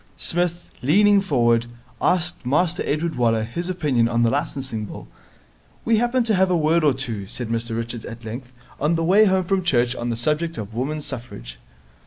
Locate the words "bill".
4.85-5.07